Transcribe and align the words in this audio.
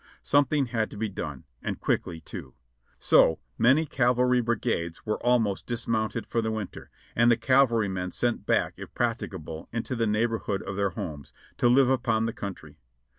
Something 0.23 0.65
had 0.65 0.89
to 0.89 0.97
be 0.97 1.09
done, 1.09 1.43
and 1.61 1.79
quickly 1.79 2.21
too. 2.21 2.55
So, 2.97 3.37
many 3.59 3.85
cavalry 3.85 4.41
brigades 4.41 5.05
were 5.05 5.23
almost 5.23 5.67
dismounted 5.67 6.25
for 6.25 6.41
the 6.41 6.49
winter, 6.49 6.89
and 7.15 7.29
the 7.29 7.37
cavalrymen 7.37 8.09
sent 8.09 8.47
back 8.47 8.73
if 8.77 8.91
practicable 8.95 9.69
into 9.71 9.95
the 9.95 10.07
neighborhood 10.07 10.63
of 10.63 10.75
their 10.75 10.89
homes, 10.89 11.33
to 11.57 11.69
live 11.69 11.91
upon 11.91 12.25
the 12.25 12.33
country. 12.33 12.79